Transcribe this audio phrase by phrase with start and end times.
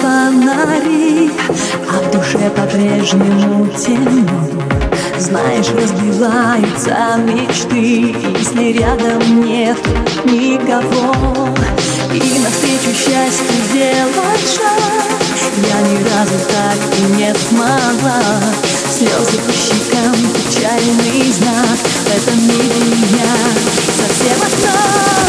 [0.00, 1.30] фонари
[1.88, 4.48] А в душе по-прежнему темно.
[5.18, 9.78] Знаешь, разбиваются мечты Если рядом нет
[10.24, 11.48] никого.
[12.12, 15.18] И навстречу счастью делать шаг.
[15.68, 18.22] Я ни разу так и не смогла
[18.96, 21.78] Слезы по щекам, печальный знак.
[21.78, 23.36] В этом мире я
[23.96, 25.27] совсем одна.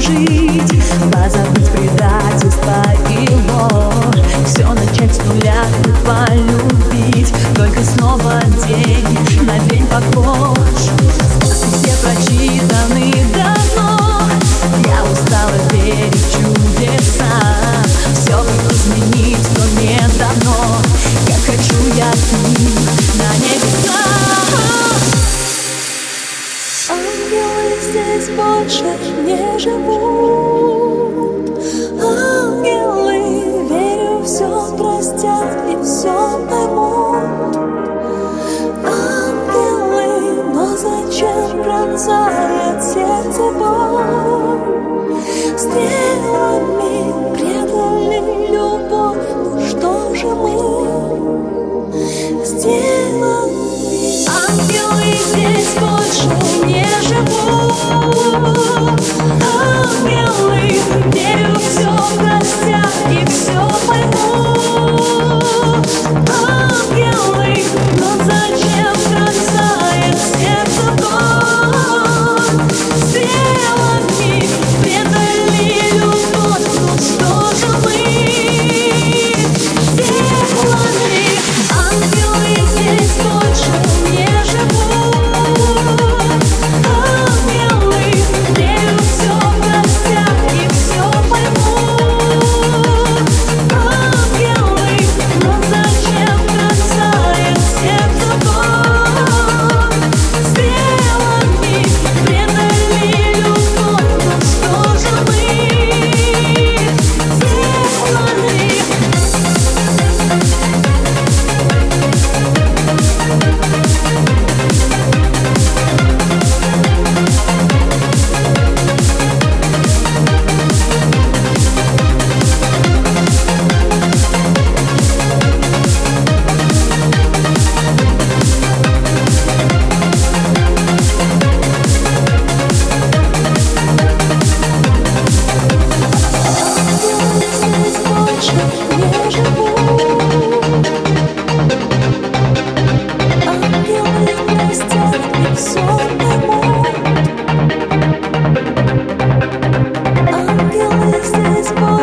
[0.00, 8.40] жить Позабыть предательство и ложь Все начать с нуля и полюбить Только снова
[28.20, 30.69] jest wasze, nie żałuję.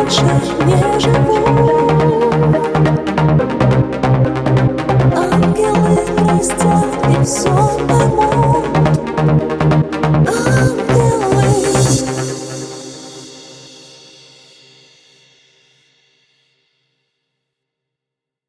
[0.08, 1.27] нежно, нежно.